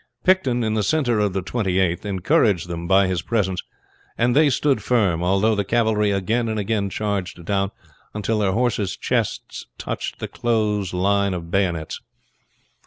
Picton 0.23 0.63
in 0.63 0.73
the 0.73 0.81
center 0.81 1.19
of 1.19 1.33
the 1.33 1.43
Twenty 1.43 1.77
eighth 1.77 2.07
encouraged 2.07 2.67
them 2.67 2.87
by 2.87 3.05
his 3.05 3.21
presence, 3.21 3.61
and 4.17 4.35
they 4.35 4.49
stood 4.49 4.81
firm, 4.81 5.21
although 5.23 5.53
the 5.53 5.63
cavalry 5.63 6.09
again 6.09 6.49
and 6.49 6.59
again 6.59 6.89
charged 6.89 7.45
down 7.45 7.69
until 8.11 8.39
their 8.39 8.53
horse's 8.53 8.97
chests 8.97 9.67
touched 9.77 10.17
the 10.17 10.27
close 10.27 10.91
line 10.91 11.35
of 11.35 11.51
bayonets. 11.51 12.01